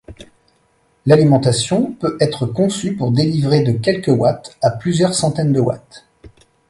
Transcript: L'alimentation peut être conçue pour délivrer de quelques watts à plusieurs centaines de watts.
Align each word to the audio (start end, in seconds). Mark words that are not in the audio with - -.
L'alimentation 1.05 1.91
peut 1.91 2.17
être 2.19 2.47
conçue 2.47 2.95
pour 2.95 3.11
délivrer 3.11 3.61
de 3.61 3.73
quelques 3.73 4.07
watts 4.07 4.57
à 4.63 4.71
plusieurs 4.71 5.13
centaines 5.13 5.53
de 5.53 5.59
watts. 5.59 6.07